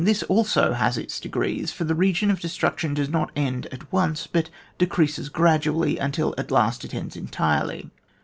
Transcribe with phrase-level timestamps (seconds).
[0.03, 4.25] This also has its degrees, for the region of destruction does not end at once,
[4.25, 7.91] but decreases gradually, until at last it ends entirely.